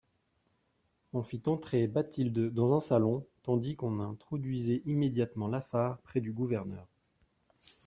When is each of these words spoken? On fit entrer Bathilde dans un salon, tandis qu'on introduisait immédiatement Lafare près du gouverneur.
On 1.13 1.21
fit 1.21 1.43
entrer 1.45 1.85
Bathilde 1.85 2.51
dans 2.51 2.73
un 2.75 2.79
salon, 2.79 3.27
tandis 3.43 3.75
qu'on 3.75 3.99
introduisait 3.99 4.81
immédiatement 4.85 5.47
Lafare 5.47 5.99
près 6.01 6.21
du 6.21 6.31
gouverneur. 6.33 6.87